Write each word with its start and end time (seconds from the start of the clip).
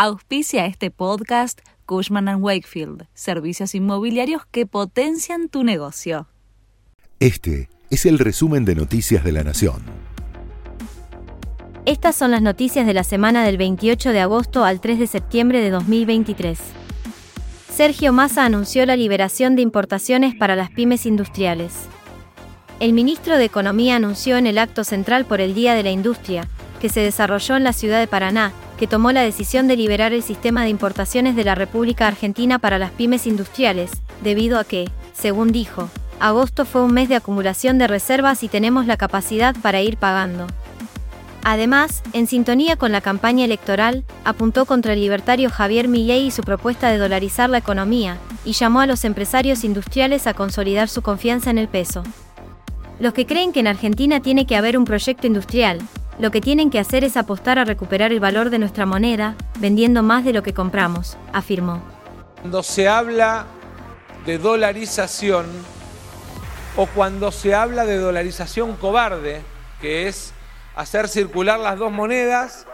Auspicia 0.00 0.64
este 0.66 0.92
podcast 0.92 1.58
Cushman⁇ 1.84 2.26
Wakefield, 2.40 3.08
servicios 3.14 3.74
inmobiliarios 3.74 4.46
que 4.48 4.64
potencian 4.64 5.48
tu 5.48 5.64
negocio. 5.64 6.28
Este 7.18 7.68
es 7.90 8.06
el 8.06 8.20
resumen 8.20 8.64
de 8.64 8.76
Noticias 8.76 9.24
de 9.24 9.32
la 9.32 9.42
Nación. 9.42 9.82
Estas 11.84 12.14
son 12.14 12.30
las 12.30 12.42
noticias 12.42 12.86
de 12.86 12.94
la 12.94 13.02
semana 13.02 13.44
del 13.44 13.56
28 13.56 14.10
de 14.10 14.20
agosto 14.20 14.64
al 14.64 14.80
3 14.80 15.00
de 15.00 15.08
septiembre 15.08 15.60
de 15.60 15.70
2023. 15.70 16.60
Sergio 17.68 18.12
Massa 18.12 18.44
anunció 18.44 18.86
la 18.86 18.94
liberación 18.94 19.56
de 19.56 19.62
importaciones 19.62 20.36
para 20.36 20.54
las 20.54 20.70
pymes 20.70 21.06
industriales. 21.06 21.72
El 22.78 22.92
ministro 22.92 23.36
de 23.36 23.46
Economía 23.46 23.96
anunció 23.96 24.36
en 24.36 24.46
el 24.46 24.58
acto 24.58 24.84
central 24.84 25.24
por 25.24 25.40
el 25.40 25.56
Día 25.56 25.74
de 25.74 25.82
la 25.82 25.90
Industria, 25.90 26.46
que 26.80 26.88
se 26.88 27.00
desarrolló 27.00 27.56
en 27.56 27.64
la 27.64 27.72
ciudad 27.72 27.98
de 27.98 28.06
Paraná, 28.06 28.52
que 28.78 28.86
tomó 28.86 29.12
la 29.12 29.22
decisión 29.22 29.66
de 29.66 29.76
liberar 29.76 30.12
el 30.12 30.22
sistema 30.22 30.62
de 30.62 30.70
importaciones 30.70 31.36
de 31.36 31.44
la 31.44 31.54
República 31.54 32.06
Argentina 32.06 32.58
para 32.58 32.78
las 32.78 32.92
pymes 32.92 33.26
industriales, 33.26 33.90
debido 34.22 34.58
a 34.58 34.64
que, 34.64 34.88
según 35.12 35.52
dijo, 35.52 35.90
agosto 36.20 36.64
fue 36.64 36.82
un 36.82 36.94
mes 36.94 37.08
de 37.08 37.16
acumulación 37.16 37.76
de 37.78 37.88
reservas 37.88 38.42
y 38.42 38.48
tenemos 38.48 38.86
la 38.86 38.96
capacidad 38.96 39.54
para 39.60 39.82
ir 39.82 39.96
pagando. 39.96 40.46
Además, 41.44 42.02
en 42.12 42.26
sintonía 42.26 42.76
con 42.76 42.92
la 42.92 43.00
campaña 43.00 43.44
electoral, 43.44 44.04
apuntó 44.24 44.64
contra 44.64 44.92
el 44.92 45.00
libertario 45.00 45.50
Javier 45.50 45.88
Milei 45.88 46.26
y 46.26 46.30
su 46.30 46.42
propuesta 46.42 46.90
de 46.90 46.98
dolarizar 46.98 47.50
la 47.50 47.58
economía, 47.58 48.18
y 48.44 48.52
llamó 48.52 48.80
a 48.80 48.86
los 48.86 49.04
empresarios 49.04 49.64
industriales 49.64 50.26
a 50.26 50.34
consolidar 50.34 50.88
su 50.88 51.02
confianza 51.02 51.50
en 51.50 51.58
el 51.58 51.68
peso. 51.68 52.02
Los 53.00 53.12
que 53.12 53.26
creen 53.26 53.52
que 53.52 53.60
en 53.60 53.68
Argentina 53.68 54.20
tiene 54.20 54.46
que 54.46 54.56
haber 54.56 54.76
un 54.76 54.84
proyecto 54.84 55.26
industrial, 55.26 55.78
lo 56.18 56.30
que 56.32 56.40
tienen 56.40 56.70
que 56.70 56.80
hacer 56.80 57.04
es 57.04 57.16
apostar 57.16 57.58
a 57.58 57.64
recuperar 57.64 58.12
el 58.12 58.20
valor 58.20 58.50
de 58.50 58.58
nuestra 58.58 58.86
moneda, 58.86 59.36
vendiendo 59.58 60.02
más 60.02 60.24
de 60.24 60.32
lo 60.32 60.42
que 60.42 60.52
compramos, 60.52 61.16
afirmó. 61.32 61.80
Cuando 62.40 62.62
se 62.62 62.88
habla 62.88 63.46
de 64.26 64.38
dolarización 64.38 65.46
o 66.76 66.86
cuando 66.86 67.30
se 67.30 67.54
habla 67.54 67.84
de 67.84 67.98
dolarización 67.98 68.76
cobarde, 68.76 69.42
que 69.80 70.08
es 70.08 70.32
hacer 70.74 71.08
circular 71.08 71.60
las 71.60 71.78
dos 71.78 71.92
monedas, 71.92 72.66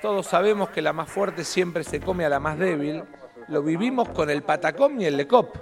todos 0.00 0.26
sabemos 0.26 0.70
que 0.70 0.80
la 0.80 0.92
más 0.92 1.08
fuerte 1.08 1.44
siempre 1.44 1.84
se 1.84 2.00
come 2.00 2.24
a 2.24 2.28
la 2.28 2.40
más 2.40 2.58
débil, 2.58 3.02
lo 3.48 3.62
vivimos 3.62 4.08
con 4.10 4.30
el 4.30 4.42
Patacom 4.42 5.00
y 5.00 5.06
el 5.06 5.16
Lecop. 5.16 5.56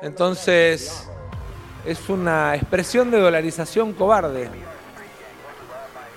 Entonces, 0.00 1.06
es 1.84 2.08
una 2.08 2.54
expresión 2.56 3.10
de 3.10 3.20
dolarización 3.20 3.92
cobarde. 3.92 4.48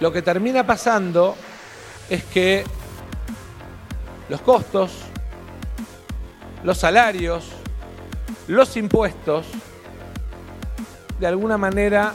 Lo 0.02 0.12
que 0.12 0.24
termina 0.24 0.66
pasando 0.66 1.36
es 2.10 2.24
que 2.24 2.64
los 4.30 4.42
costos, 4.42 4.92
los 6.64 6.80
salarios, 6.80 7.50
los 8.48 8.76
impuestos, 8.78 9.46
de 11.20 11.28
alguna 11.28 11.56
manera, 11.56 12.14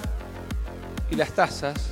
y 1.12 1.14
las 1.14 1.30
tasas, 1.30 1.90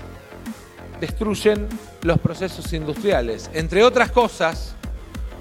destruyen 1.01 1.69
los 2.03 2.19
procesos 2.19 2.73
industriales. 2.73 3.49
Entre 3.55 3.85
otras 3.85 4.11
cosas, 4.11 4.75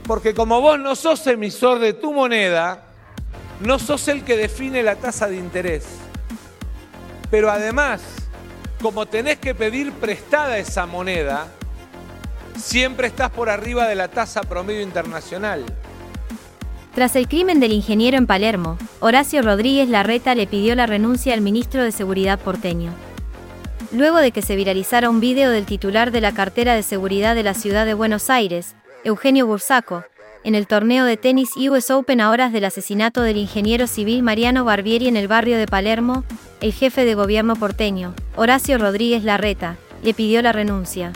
porque 0.06 0.36
como 0.36 0.62
vos 0.62 0.78
no 0.78 0.96
sos 0.96 1.26
emisor 1.26 1.80
de 1.80 1.94
tu 1.94 2.14
moneda, 2.14 2.84
no 3.60 3.80
sos 3.80 4.08
el 4.08 4.24
que 4.24 4.38
define 4.38 4.84
la 4.84 4.98
tasa 4.98 5.28
de 5.28 5.38
interés. 5.38 5.88
Pero 7.32 7.50
además, 7.50 8.23
como 8.84 9.06
tenés 9.06 9.38
que 9.38 9.56
pedir 9.56 9.94
prestada 9.94 10.58
esa 10.58 10.86
moneda, 10.86 11.48
siempre 12.58 13.08
estás 13.08 13.32
por 13.32 13.50
arriba 13.50 13.88
de 13.88 13.96
la 13.96 14.10
tasa 14.10 14.42
promedio 14.42 14.82
internacional. 14.82 15.64
Tras 16.94 17.16
el 17.16 17.30
crimen 17.30 17.62
del 17.62 17.72
ingeniero 17.72 18.18
en 18.18 18.28
Palermo, 18.28 18.78
Horacio 19.00 19.42
Rodríguez 19.42 19.88
Larreta 19.88 20.36
le 20.36 20.48
pidió 20.48 20.76
la 20.76 20.86
renuncia 20.86 21.34
al 21.34 21.40
ministro 21.40 21.82
de 21.82 21.94
Seguridad 21.94 22.40
porteño. 22.40 22.92
Luego 23.94 24.18
de 24.18 24.32
que 24.32 24.42
se 24.42 24.58
viralizara 24.58 25.10
un 25.10 25.22
video 25.22 25.50
del 25.50 25.66
titular 25.66 26.12
de 26.12 26.20
la 26.20 26.34
cartera 26.34 26.76
de 26.76 26.84
seguridad 26.84 27.36
de 27.36 27.44
la 27.44 27.54
ciudad 27.54 27.86
de 27.86 27.94
Buenos 27.94 28.30
Aires, 28.30 28.76
Eugenio 29.06 29.48
Bursaco, 29.48 30.04
en 30.44 30.56
el 30.56 30.68
torneo 30.68 31.06
de 31.06 31.18
tenis 31.18 31.52
US 31.56 31.90
Open 31.92 32.20
a 32.20 32.30
horas 32.30 32.52
del 32.52 32.66
asesinato 32.66 33.22
del 33.22 33.38
ingeniero 33.38 33.88
civil 33.88 34.24
Mariano 34.24 34.66
Barbieri 34.66 35.08
en 35.08 35.16
el 35.16 35.28
barrio 35.28 35.58
de 35.58 35.68
Palermo, 35.68 36.24
el 36.62 36.74
jefe 36.74 37.06
de 37.06 37.16
gobierno 37.16 37.56
porteño, 37.56 38.14
Horacio 38.36 38.78
Rodríguez 38.78 39.24
Larreta, 39.24 39.78
le 40.04 40.14
pidió 40.14 40.42
la 40.42 40.52
renuncia. 40.52 41.14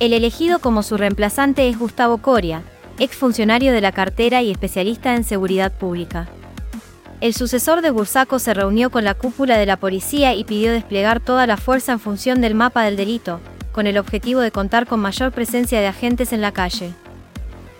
El 0.00 0.12
elegido 0.12 0.58
como 0.58 0.82
su 0.82 0.98
reemplazante 0.98 1.68
es 1.68 1.78
Gustavo 1.78 2.18
Coria, 2.18 2.62
exfuncionario 2.98 3.72
de 3.72 3.80
la 3.80 3.92
cartera 3.92 4.42
y 4.42 4.50
especialista 4.50 5.14
en 5.14 5.24
seguridad 5.24 5.72
pública. 5.72 6.28
El 7.22 7.32
sucesor 7.32 7.80
de 7.80 7.90
Bursaco 7.90 8.38
se 8.38 8.52
reunió 8.52 8.90
con 8.90 9.04
la 9.04 9.14
cúpula 9.14 9.56
de 9.56 9.64
la 9.64 9.78
policía 9.78 10.34
y 10.34 10.44
pidió 10.44 10.70
desplegar 10.72 11.20
toda 11.20 11.46
la 11.46 11.56
fuerza 11.56 11.92
en 11.92 12.00
función 12.00 12.42
del 12.42 12.54
mapa 12.54 12.84
del 12.84 12.96
delito, 12.96 13.40
con 13.72 13.86
el 13.86 13.96
objetivo 13.96 14.40
de 14.40 14.50
contar 14.50 14.86
con 14.86 15.00
mayor 15.00 15.32
presencia 15.32 15.80
de 15.80 15.86
agentes 15.86 16.34
en 16.34 16.42
la 16.42 16.52
calle. 16.52 16.92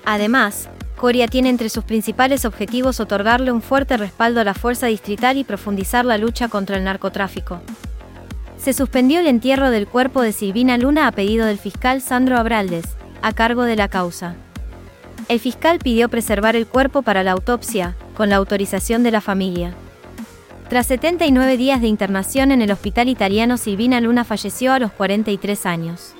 Además, 0.06 0.71
Coria 0.97 1.28
tiene 1.28 1.50
entre 1.50 1.69
sus 1.69 1.84
principales 1.84 2.44
objetivos 2.44 3.00
otorgarle 3.00 3.53
un 3.53 3.61
fuerte 3.61 3.97
respaldo 3.97 4.41
a 4.41 4.44
la 4.44 4.55
fuerza 4.55 4.87
distrital 4.87 5.37
y 5.37 5.44
profundizar 5.44 6.05
la 6.06 6.17
lucha 6.17 6.49
contra 6.49 6.77
el 6.77 6.84
narcotráfico. 6.84 7.61
Se 8.56 8.72
suspendió 8.72 9.21
el 9.21 9.27
entierro 9.27 9.71
del 9.71 9.87
cuerpo 9.87 10.22
de 10.22 10.33
Silvina 10.33 10.78
Luna 10.78 11.09
a 11.09 11.12
pedido 11.12 11.45
del 11.45 11.59
fiscal 11.59 12.00
Sandro 12.00 12.39
Abraldes, 12.39 12.87
a 13.21 13.33
cargo 13.33 13.65
de 13.65 13.77
la 13.77 13.89
causa. 13.89 14.37
El 15.28 15.41
fiscal 15.41 15.81
pidió 15.81 16.09
preservar 16.09 16.55
el 16.56 16.66
cuerpo 16.66 17.03
para 17.03 17.25
la 17.25 17.33
autopsia, 17.33 17.97
con 18.16 18.31
la 18.31 18.37
autorización 18.37 19.03
de 19.03 19.11
la 19.11 19.21
familia. 19.21 19.75
Tras 20.69 20.87
79 20.87 21.56
días 21.56 21.81
de 21.81 21.89
internación 21.89 22.53
en 22.53 22.62
el 22.62 22.71
hospital 22.71 23.09
italiano, 23.09 23.56
Silvina 23.56 24.00
Luna 24.00 24.25
falleció 24.25 24.72
a 24.72 24.78
los 24.78 24.93
43 24.93 25.66
años. 25.66 26.15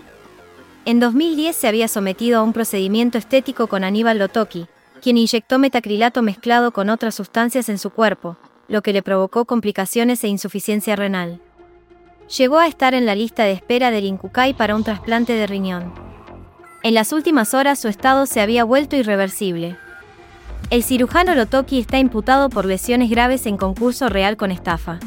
En 0.86 1.00
2010 1.00 1.56
se 1.56 1.66
había 1.66 1.88
sometido 1.88 2.38
a 2.38 2.42
un 2.44 2.52
procedimiento 2.52 3.19
estético 3.19 3.66
con 3.66 3.82
Aníbal 3.82 4.20
Lotoki, 4.20 4.69
quien 5.02 5.19
inyectó 5.19 5.58
metacrilato 5.58 6.22
mezclado 6.22 6.70
con 6.70 6.91
otras 6.91 7.16
sustancias 7.16 7.69
en 7.69 7.78
su 7.78 7.91
cuerpo, 7.91 8.36
lo 8.69 8.82
que 8.82 8.92
le 8.92 9.02
provocó 9.02 9.46
complicaciones 9.46 10.22
e 10.22 10.28
insuficiencia 10.28 10.94
renal. 10.94 11.41
Llegó 12.38 12.60
a 12.60 12.69
estar 12.69 12.94
en 12.94 13.04
la 13.04 13.16
lista 13.16 13.42
de 13.42 13.50
espera 13.50 13.91
del 13.91 14.04
Incucay 14.04 14.54
para 14.54 14.76
un 14.76 14.84
trasplante 14.84 15.32
de 15.32 15.48
riñón. 15.48 15.92
En 16.84 16.94
las 16.94 17.12
últimas 17.12 17.52
horas 17.52 17.80
su 17.80 17.88
estado 17.88 18.25
se 18.26 18.41
había 18.41 18.62
vuelto 18.62 18.94
irreversible. 18.94 19.76
El 20.70 20.84
cirujano 20.84 21.34
Lotoki 21.34 21.80
está 21.80 21.98
imputado 21.98 22.48
por 22.48 22.64
lesiones 22.64 23.10
graves 23.10 23.46
en 23.46 23.56
concurso 23.56 24.08
real 24.08 24.36
con 24.36 24.52
estafa. 24.52 25.00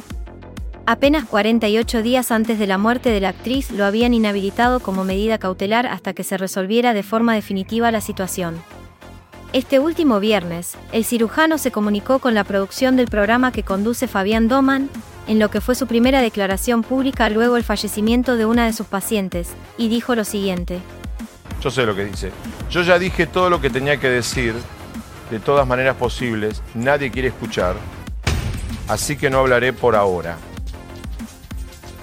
Apenas 0.90 1.26
48 1.26 2.02
días 2.02 2.32
antes 2.32 2.58
de 2.58 2.66
la 2.66 2.80
muerte 2.80 3.12
de 3.12 3.20
la 3.20 3.30
actriz 3.30 3.70
lo 3.70 3.86
habían 3.86 4.16
inhabilitado 4.16 4.80
como 4.80 5.04
medida 5.04 5.38
cautelar 5.38 5.86
hasta 5.86 6.14
que 6.14 6.24
se 6.24 6.36
resolviera 6.36 6.96
de 6.96 7.04
forma 7.04 7.36
definitiva 7.36 7.92
la 7.92 8.02
situación. 8.02 8.60
Este 9.54 9.78
último 9.78 10.20
viernes, 10.20 10.76
el 10.92 11.06
cirujano 11.06 11.60
se 11.60 11.70
comunicó 11.70 12.18
con 12.18 12.34
la 12.34 12.44
producción 12.44 12.96
del 12.96 13.06
programa 13.06 13.52
que 13.52 13.62
conduce 13.62 14.08
Fabián 14.08 14.48
Doman, 14.48 14.90
en 15.28 15.38
lo 15.38 15.52
que 15.52 15.62
fue 15.62 15.76
su 15.76 15.86
primera 15.86 16.22
declaración 16.22 16.82
pública 16.82 17.30
luego 17.30 17.56
el 17.56 17.64
fallecimiento 17.64 18.36
de 18.36 18.48
una 18.48 18.66
de 18.66 18.74
sus 18.74 18.88
pacientes, 18.88 19.50
y 19.78 19.90
dijo 19.90 20.16
lo 20.16 20.24
siguiente. 20.24 20.80
Yo 21.62 21.70
sé 21.70 21.86
lo 21.86 21.96
que 21.96 22.06
dice. 22.06 22.32
Yo 22.72 22.82
ya 22.82 22.98
dije 22.98 23.28
todo 23.28 23.52
lo 23.52 23.62
que 23.62 23.70
tenía 23.70 24.00
que 24.00 24.10
decir, 24.10 24.56
de 25.30 25.40
todas 25.40 25.68
maneras 25.68 25.98
posibles, 25.98 26.64
nadie 26.74 27.12
quiere 27.12 27.28
escuchar, 27.28 27.76
así 28.88 29.18
que 29.18 29.30
no 29.30 29.38
hablaré 29.38 29.72
por 29.72 29.96
ahora. 29.96 30.40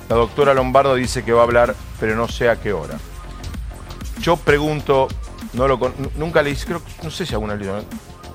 La 0.08 0.16
doctora 0.16 0.54
Lombardo 0.54 0.94
dice 0.94 1.24
que 1.24 1.32
va 1.32 1.40
a 1.40 1.44
hablar, 1.44 1.74
pero 1.98 2.14
no 2.14 2.28
sé 2.28 2.48
a 2.48 2.56
qué 2.56 2.72
hora. 2.72 2.96
Yo 4.20 4.36
pregunto, 4.36 5.08
no 5.52 5.66
lo, 5.66 5.92
nunca 6.16 6.42
le 6.42 6.50
hice, 6.50 6.66
creo, 6.66 6.82
no 7.02 7.10
sé 7.10 7.26
si 7.26 7.34
alguna 7.34 7.56
¿no? 7.56 7.82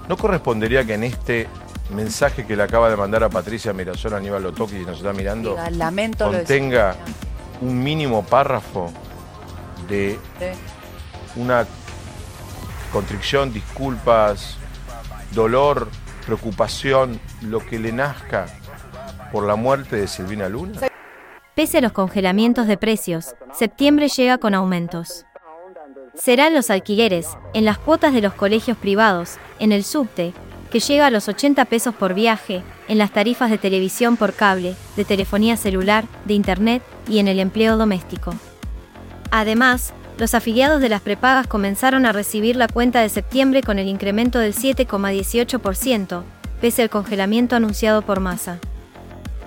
¿no 0.07 0.17
correspondería 0.17 0.83
que 0.83 0.95
en 0.95 1.05
este 1.05 1.47
mensaje 1.91 2.45
que 2.45 2.55
le 2.55 2.63
acaba 2.63 2.89
de 2.89 2.97
mandar 2.97 3.23
a 3.23 3.29
Patricia 3.29 3.73
Mirasol, 3.73 4.13
Aníbal 4.13 4.43
Lotoki, 4.43 4.77
y 4.77 4.85
nos 4.85 4.97
está 4.97 5.13
mirando, 5.13 5.57
Lamento 5.71 6.29
contenga 6.29 6.95
un 7.61 7.81
mínimo 7.81 8.23
párrafo 8.25 8.91
de 9.87 10.19
una 11.35 11.65
contrición, 12.91 13.53
disculpas, 13.53 14.57
dolor, 15.31 15.87
preocupación, 16.25 17.19
lo 17.41 17.59
que 17.65 17.79
le 17.79 17.91
nazca 17.91 18.47
por 19.31 19.45
la 19.45 19.55
muerte 19.55 19.95
de 19.95 20.07
Silvina 20.07 20.49
Luna? 20.49 20.90
Pese 21.55 21.79
a 21.79 21.81
los 21.81 21.91
congelamientos 21.91 22.65
de 22.65 22.77
precios, 22.77 23.35
septiembre 23.53 24.07
llega 24.07 24.37
con 24.37 24.55
aumentos. 24.55 25.25
Serán 26.15 26.53
los 26.53 26.69
alquileres, 26.69 27.27
en 27.53 27.65
las 27.65 27.77
cuotas 27.77 28.13
de 28.13 28.21
los 28.21 28.33
colegios 28.33 28.77
privados, 28.77 29.35
en 29.59 29.73
el 29.73 29.83
subte, 29.83 30.33
que 30.71 30.79
llega 30.79 31.07
a 31.07 31.11
los 31.11 31.27
80 31.27 31.65
pesos 31.65 31.93
por 31.93 32.13
viaje, 32.13 32.63
en 32.87 32.97
las 32.97 33.11
tarifas 33.11 33.49
de 33.49 33.57
televisión 33.57 34.15
por 34.15 34.33
cable, 34.33 34.75
de 34.95 35.03
telefonía 35.03 35.57
celular, 35.57 36.05
de 36.23 36.35
internet 36.35 36.83
y 37.09 37.19
en 37.19 37.27
el 37.27 37.37
empleo 37.39 37.75
doméstico. 37.75 38.33
Además, 39.29 39.93
los 40.17 40.33
afiliados 40.33 40.79
de 40.79 40.87
las 40.87 41.01
prepagas 41.01 41.47
comenzaron 41.47 42.05
a 42.05 42.13
recibir 42.13 42.55
la 42.55 42.69
cuenta 42.69 43.01
de 43.01 43.09
septiembre 43.09 43.61
con 43.61 43.77
el 43.77 43.89
incremento 43.89 44.39
del 44.39 44.53
7,18%, 44.53 46.23
pese 46.61 46.81
al 46.81 46.89
congelamiento 46.89 47.57
anunciado 47.57 48.03
por 48.03 48.21
Massa. 48.21 48.59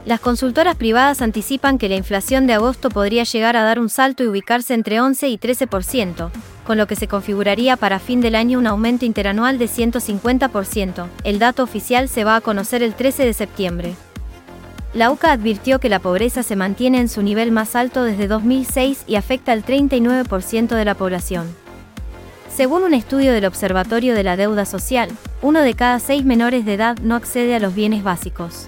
Las 0.05 0.21
consultoras 0.21 0.77
privadas 0.77 1.23
anticipan 1.23 1.79
que 1.79 1.89
la 1.89 1.97
inflación 1.97 2.47
de 2.47 2.53
agosto 2.53 2.91
podría 2.91 3.25
llegar 3.25 3.57
a 3.57 3.63
dar 3.63 3.81
un 3.81 3.89
salto 3.89 4.23
y 4.23 4.27
ubicarse 4.27 4.75
entre 4.75 5.01
11 5.01 5.29
y 5.31 5.39
13%, 5.39 6.31
con 6.67 6.77
lo 6.77 6.87
que 6.87 6.95
se 6.95 7.09
configuraría 7.09 7.79
para 7.79 7.99
fin 7.99 8.21
del 8.21 8.35
año 8.35 8.59
un 8.59 8.67
aumento 8.67 9.07
interanual 9.07 9.59
de 9.59 9.65
150%. 9.65 11.07
El 11.25 11.39
dato 11.39 11.63
oficial 11.63 12.11
se 12.11 12.25
va 12.25 12.37
a 12.37 12.43
conocer 12.43 12.83
el 12.83 12.93
13 12.93 13.25
de 13.25 13.33
septiembre. 13.33 13.95
La 14.93 15.11
UCA 15.11 15.33
advirtió 15.33 15.81
que 15.81 15.89
la 15.89 16.01
pobreza 16.01 16.43
se 16.43 16.55
mantiene 16.55 17.01
en 17.01 17.09
su 17.09 17.23
nivel 17.23 17.51
más 17.51 17.75
alto 17.75 18.05
desde 18.05 18.29
2006 18.29 19.05
y 19.07 19.17
afecta 19.17 19.53
al 19.53 19.65
39% 19.65 20.69
de 20.69 20.85
la 20.85 20.95
población. 20.95 21.47
Según 22.55 22.83
un 22.83 22.93
estudio 22.93 23.33
del 23.33 23.47
Observatorio 23.47 24.15
de 24.15 24.23
la 24.23 24.37
Deuda 24.37 24.67
Social, 24.67 25.09
uno 25.41 25.63
de 25.63 25.73
cada 25.73 25.99
seis 25.99 26.27
menores 26.27 26.67
de 26.67 26.75
edad 26.75 26.99
no 26.99 27.15
accede 27.17 27.55
a 27.55 27.59
los 27.59 27.75
bienes 27.75 28.05
básicos. 28.05 28.67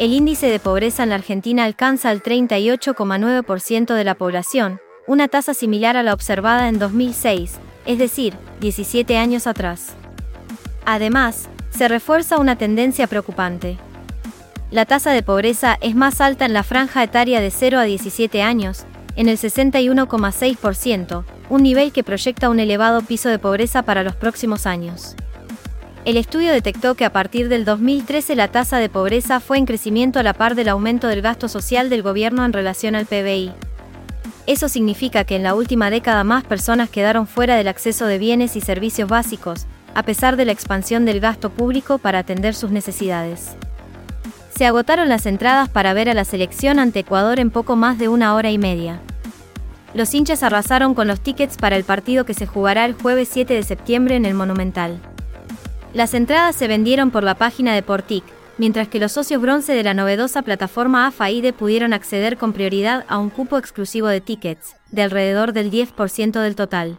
El 0.00 0.12
índice 0.12 0.48
de 0.48 0.58
pobreza 0.58 1.04
en 1.04 1.10
la 1.10 1.14
Argentina 1.14 1.62
alcanza 1.62 2.10
el 2.10 2.20
38,9% 2.20 3.94
de 3.94 4.02
la 4.02 4.16
población, 4.16 4.80
una 5.06 5.28
tasa 5.28 5.54
similar 5.54 5.96
a 5.96 6.02
la 6.02 6.12
observada 6.12 6.68
en 6.68 6.80
2006, 6.80 7.52
es 7.86 7.98
decir, 7.98 8.34
17 8.60 9.16
años 9.16 9.46
atrás. 9.46 9.94
Además, 10.84 11.48
se 11.70 11.86
refuerza 11.86 12.38
una 12.38 12.56
tendencia 12.56 13.06
preocupante. 13.06 13.78
La 14.72 14.84
tasa 14.84 15.12
de 15.12 15.22
pobreza 15.22 15.78
es 15.80 15.94
más 15.94 16.20
alta 16.20 16.44
en 16.44 16.54
la 16.54 16.64
franja 16.64 17.04
etaria 17.04 17.40
de 17.40 17.52
0 17.52 17.78
a 17.78 17.84
17 17.84 18.42
años, 18.42 18.86
en 19.14 19.28
el 19.28 19.38
61,6%, 19.38 21.24
un 21.50 21.62
nivel 21.62 21.92
que 21.92 22.02
proyecta 22.02 22.50
un 22.50 22.58
elevado 22.58 23.00
piso 23.02 23.28
de 23.28 23.38
pobreza 23.38 23.84
para 23.84 24.02
los 24.02 24.16
próximos 24.16 24.66
años. 24.66 25.14
El 26.04 26.18
estudio 26.18 26.52
detectó 26.52 26.96
que 26.96 27.06
a 27.06 27.12
partir 27.12 27.48
del 27.48 27.64
2013 27.64 28.36
la 28.36 28.48
tasa 28.48 28.76
de 28.76 28.90
pobreza 28.90 29.40
fue 29.40 29.56
en 29.56 29.64
crecimiento 29.64 30.18
a 30.18 30.22
la 30.22 30.34
par 30.34 30.54
del 30.54 30.68
aumento 30.68 31.08
del 31.08 31.22
gasto 31.22 31.48
social 31.48 31.88
del 31.88 32.02
gobierno 32.02 32.44
en 32.44 32.52
relación 32.52 32.94
al 32.94 33.06
PBI. 33.06 33.52
Eso 34.46 34.68
significa 34.68 35.24
que 35.24 35.36
en 35.36 35.42
la 35.42 35.54
última 35.54 35.88
década 35.88 36.22
más 36.22 36.44
personas 36.44 36.90
quedaron 36.90 37.26
fuera 37.26 37.56
del 37.56 37.68
acceso 37.68 38.04
de 38.04 38.18
bienes 38.18 38.54
y 38.54 38.60
servicios 38.60 39.08
básicos, 39.08 39.64
a 39.94 40.02
pesar 40.02 40.36
de 40.36 40.44
la 40.44 40.52
expansión 40.52 41.06
del 41.06 41.20
gasto 41.20 41.48
público 41.48 41.96
para 41.96 42.18
atender 42.18 42.54
sus 42.54 42.70
necesidades. 42.70 43.56
Se 44.54 44.66
agotaron 44.66 45.08
las 45.08 45.24
entradas 45.24 45.70
para 45.70 45.94
ver 45.94 46.10
a 46.10 46.14
la 46.14 46.26
selección 46.26 46.78
ante 46.78 47.00
Ecuador 47.00 47.40
en 47.40 47.50
poco 47.50 47.76
más 47.76 47.96
de 47.96 48.10
una 48.10 48.34
hora 48.34 48.50
y 48.50 48.58
media. 48.58 49.00
Los 49.94 50.12
hinchas 50.12 50.42
arrasaron 50.42 50.94
con 50.94 51.08
los 51.08 51.20
tickets 51.20 51.56
para 51.56 51.76
el 51.76 51.84
partido 51.84 52.26
que 52.26 52.34
se 52.34 52.46
jugará 52.46 52.84
el 52.84 52.92
jueves 52.92 53.30
7 53.32 53.54
de 53.54 53.62
septiembre 53.62 54.16
en 54.16 54.26
el 54.26 54.34
Monumental. 54.34 55.00
Las 55.94 56.12
entradas 56.12 56.56
se 56.56 56.66
vendieron 56.66 57.12
por 57.12 57.22
la 57.22 57.36
página 57.36 57.72
de 57.72 57.82
Portic, 57.82 58.24
mientras 58.58 58.88
que 58.88 58.98
los 58.98 59.12
socios 59.12 59.40
bronce 59.40 59.74
de 59.74 59.84
la 59.84 59.94
novedosa 59.94 60.42
plataforma 60.42 61.06
AFAIDE 61.06 61.52
pudieron 61.52 61.92
acceder 61.92 62.36
con 62.36 62.52
prioridad 62.52 63.04
a 63.06 63.18
un 63.18 63.30
cupo 63.30 63.58
exclusivo 63.58 64.08
de 64.08 64.20
tickets, 64.20 64.74
de 64.90 65.02
alrededor 65.02 65.52
del 65.52 65.70
10% 65.70 66.40
del 66.40 66.56
total. 66.56 66.98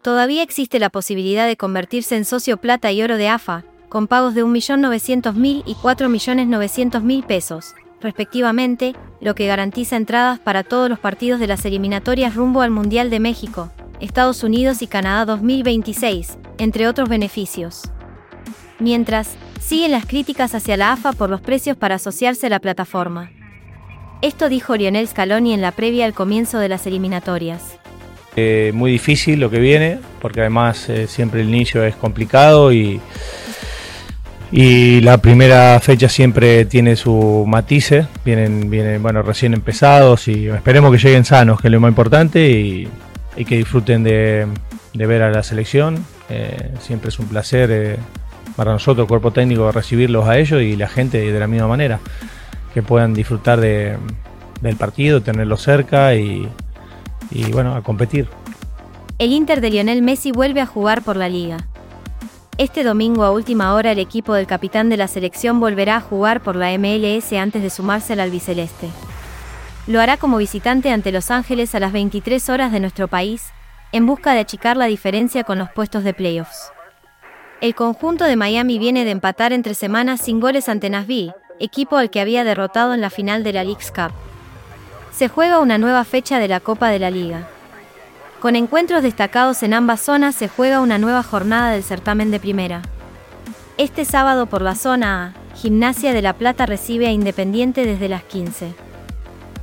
Todavía 0.00 0.42
existe 0.42 0.78
la 0.78 0.88
posibilidad 0.88 1.46
de 1.46 1.58
convertirse 1.58 2.16
en 2.16 2.24
socio 2.24 2.56
plata 2.56 2.90
y 2.92 3.02
oro 3.02 3.18
de 3.18 3.28
AFA, 3.28 3.64
con 3.90 4.06
pagos 4.06 4.34
de 4.34 4.42
1.900.000 4.42 5.64
y 5.66 5.74
4.900.000 5.74 7.26
pesos, 7.26 7.74
respectivamente, 8.00 8.94
lo 9.20 9.34
que 9.34 9.46
garantiza 9.46 9.96
entradas 9.96 10.38
para 10.38 10.64
todos 10.64 10.88
los 10.88 10.98
partidos 10.98 11.40
de 11.40 11.46
las 11.46 11.62
eliminatorias 11.66 12.34
rumbo 12.34 12.62
al 12.62 12.70
Mundial 12.70 13.10
de 13.10 13.20
México, 13.20 13.70
Estados 14.00 14.42
Unidos 14.44 14.80
y 14.80 14.86
Canadá 14.86 15.26
2026, 15.26 16.38
entre 16.56 16.88
otros 16.88 17.10
beneficios. 17.10 17.82
Mientras, 18.80 19.36
siguen 19.60 19.92
las 19.92 20.06
críticas 20.06 20.54
hacia 20.54 20.76
la 20.76 20.92
AFA 20.92 21.12
por 21.12 21.30
los 21.30 21.40
precios 21.40 21.76
para 21.76 21.96
asociarse 21.96 22.46
a 22.46 22.50
la 22.50 22.60
plataforma. 22.60 23.30
Esto 24.22 24.48
dijo 24.48 24.76
Lionel 24.76 25.06
Scaloni 25.06 25.52
en 25.52 25.60
la 25.60 25.72
previa 25.72 26.04
al 26.04 26.14
comienzo 26.14 26.58
de 26.58 26.68
las 26.68 26.86
eliminatorias. 26.86 27.78
Eh, 28.36 28.72
muy 28.74 28.92
difícil 28.92 29.40
lo 29.40 29.50
que 29.50 29.58
viene, 29.58 29.98
porque 30.20 30.40
además 30.40 30.88
eh, 30.88 31.06
siempre 31.08 31.40
el 31.40 31.48
inicio 31.48 31.82
es 31.84 31.96
complicado 31.96 32.72
y, 32.72 33.00
y 34.50 35.00
la 35.02 35.18
primera 35.18 35.78
fecha 35.80 36.08
siempre 36.08 36.64
tiene 36.64 36.96
su 36.96 37.44
matice, 37.46 38.06
vienen, 38.24 38.70
vienen 38.70 39.02
bueno, 39.02 39.22
recién 39.22 39.54
empezados 39.54 40.26
y 40.28 40.48
esperemos 40.48 40.90
que 40.90 40.98
lleguen 40.98 41.24
sanos, 41.24 41.60
que 41.60 41.68
es 41.68 41.72
lo 41.72 41.80
más 41.80 41.90
importante, 41.90 42.48
y, 42.48 42.88
que 43.44 43.56
disfruten 43.56 44.02
de, 44.02 44.46
ver 44.94 45.22
a 45.22 45.30
la 45.30 45.42
selección. 45.42 46.04
Eh, 46.28 46.72
siempre 46.80 47.10
es 47.10 47.18
un 47.18 47.28
placer 47.28 47.98
para 48.58 48.72
nosotros, 48.72 49.06
cuerpo 49.06 49.30
técnico, 49.30 49.70
recibirlos 49.70 50.26
a 50.26 50.36
ellos 50.36 50.60
y 50.62 50.74
la 50.74 50.88
gente 50.88 51.30
de 51.32 51.38
la 51.38 51.46
misma 51.46 51.68
manera. 51.68 52.00
Que 52.74 52.82
puedan 52.82 53.14
disfrutar 53.14 53.60
de, 53.60 53.96
del 54.60 54.74
partido, 54.74 55.22
tenerlos 55.22 55.62
cerca 55.62 56.16
y, 56.16 56.48
y 57.30 57.52
bueno, 57.52 57.76
a 57.76 57.84
competir. 57.84 58.28
El 59.20 59.30
Inter 59.30 59.60
de 59.60 59.70
Lionel 59.70 60.02
Messi 60.02 60.32
vuelve 60.32 60.60
a 60.60 60.66
jugar 60.66 61.02
por 61.02 61.14
la 61.14 61.28
liga. 61.28 61.68
Este 62.58 62.82
domingo 62.82 63.22
a 63.22 63.30
última 63.30 63.74
hora 63.74 63.92
el 63.92 64.00
equipo 64.00 64.34
del 64.34 64.48
capitán 64.48 64.88
de 64.88 64.96
la 64.96 65.06
selección 65.06 65.60
volverá 65.60 65.94
a 65.94 66.00
jugar 66.00 66.40
por 66.40 66.56
la 66.56 66.76
MLS 66.76 67.32
antes 67.34 67.62
de 67.62 67.70
sumarse 67.70 68.14
al 68.14 68.20
albiceleste. 68.20 68.88
Lo 69.86 70.00
hará 70.00 70.16
como 70.16 70.36
visitante 70.36 70.90
ante 70.90 71.12
Los 71.12 71.30
Ángeles 71.30 71.76
a 71.76 71.80
las 71.80 71.92
23 71.92 72.48
horas 72.48 72.72
de 72.72 72.80
nuestro 72.80 73.06
país, 73.06 73.52
en 73.92 74.04
busca 74.04 74.32
de 74.32 74.40
achicar 74.40 74.76
la 74.76 74.86
diferencia 74.86 75.44
con 75.44 75.58
los 75.58 75.70
puestos 75.70 76.02
de 76.02 76.12
playoffs. 76.12 76.72
El 77.60 77.74
conjunto 77.74 78.24
de 78.24 78.36
Miami 78.36 78.78
viene 78.78 79.04
de 79.04 79.10
empatar 79.10 79.52
entre 79.52 79.74
semanas 79.74 80.20
sin 80.20 80.38
goles 80.38 80.68
ante 80.68 80.90
Nashville, 80.90 81.34
equipo 81.58 81.96
al 81.96 82.08
que 82.08 82.20
había 82.20 82.44
derrotado 82.44 82.94
en 82.94 83.00
la 83.00 83.10
final 83.10 83.42
de 83.42 83.52
la 83.52 83.64
League's 83.64 83.90
Cup. 83.90 84.12
Se 85.10 85.26
juega 85.28 85.58
una 85.58 85.76
nueva 85.76 86.04
fecha 86.04 86.38
de 86.38 86.46
la 86.46 86.60
Copa 86.60 86.88
de 86.88 87.00
la 87.00 87.10
Liga. 87.10 87.48
Con 88.38 88.54
encuentros 88.54 89.02
destacados 89.02 89.64
en 89.64 89.74
ambas 89.74 90.00
zonas 90.00 90.36
se 90.36 90.46
juega 90.46 90.78
una 90.78 90.98
nueva 90.98 91.24
jornada 91.24 91.72
del 91.72 91.82
certamen 91.82 92.30
de 92.30 92.38
primera. 92.38 92.82
Este 93.76 94.04
sábado 94.04 94.46
por 94.46 94.62
la 94.62 94.76
zona 94.76 95.34
A, 95.34 95.56
Gimnasia 95.56 96.12
de 96.12 96.22
La 96.22 96.34
Plata 96.34 96.64
recibe 96.64 97.08
a 97.08 97.10
Independiente 97.10 97.84
desde 97.84 98.08
las 98.08 98.22
15. 98.22 98.72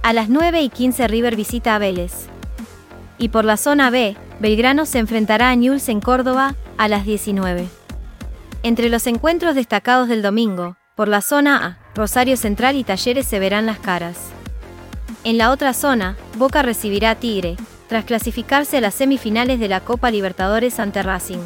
A 0.03 0.11
las 0.11 0.27
9 0.27 0.61
y 0.61 0.67
15 0.67 1.07
River 1.07 1.37
visita 1.37 1.75
a 1.75 1.79
Vélez. 1.79 2.27
Y 3.17 3.29
por 3.29 3.45
la 3.45 3.55
zona 3.55 3.89
B, 3.89 4.17
Belgrano 4.41 4.85
se 4.85 4.99
enfrentará 4.99 5.49
a 5.49 5.55
Newell's 5.55 5.87
en 5.87 6.01
Córdoba 6.01 6.55
a 6.77 6.89
las 6.89 7.05
19. 7.05 7.69
Entre 8.65 8.89
los 8.89 9.05
encuentros 9.05 9.53
destacados 9.53 10.09
del 10.09 10.23
domingo, 10.23 10.75
por 10.95 11.07
la 11.07 11.21
zona 11.21 11.63
A, 11.63 11.93
Rosario 11.93 12.35
Central 12.35 12.75
y 12.75 12.83
Talleres 12.83 13.27
se 13.27 13.37
verán 13.37 13.67
las 13.67 13.77
caras. 13.77 14.17
En 15.23 15.37
la 15.37 15.51
otra 15.51 15.71
zona, 15.75 16.17
Boca 16.39 16.63
recibirá 16.63 17.11
a 17.11 17.15
Tigre, 17.15 17.57
tras 17.87 18.05
clasificarse 18.05 18.77
a 18.77 18.81
las 18.81 18.95
semifinales 18.95 19.59
de 19.59 19.67
la 19.67 19.81
Copa 19.81 20.09
Libertadores 20.09 20.79
ante 20.79 21.03
Racing. 21.03 21.43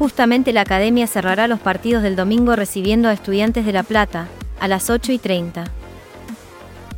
Justamente 0.00 0.52
la 0.52 0.62
Academia 0.62 1.06
cerrará 1.06 1.46
los 1.46 1.60
partidos 1.60 2.02
del 2.02 2.16
domingo 2.16 2.56
recibiendo 2.56 3.08
a 3.08 3.12
Estudiantes 3.12 3.64
de 3.64 3.72
La 3.72 3.84
Plata, 3.84 4.26
a 4.58 4.66
las 4.66 4.90
8 4.90 5.12
y 5.12 5.18
30. 5.18 5.62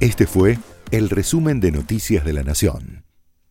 Este 0.00 0.26
fue 0.26 0.58
el 0.90 1.10
resumen 1.10 1.60
de 1.60 1.70
Noticias 1.70 2.24
de 2.24 2.32
la 2.32 2.44
Nación. 2.44 3.01